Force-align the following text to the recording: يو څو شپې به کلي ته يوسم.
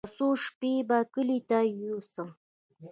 يو 0.05 0.11
څو 0.17 0.27
شپې 0.45 0.73
به 0.87 0.97
کلي 1.13 1.39
ته 1.49 1.57
يوسم. 1.83 2.29